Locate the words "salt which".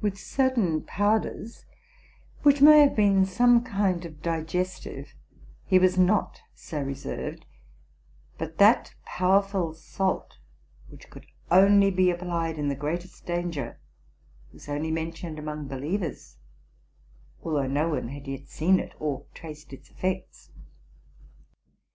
9.74-11.10